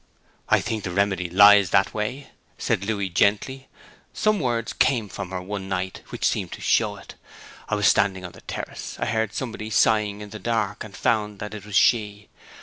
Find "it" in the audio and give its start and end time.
6.95-7.13, 11.53-11.67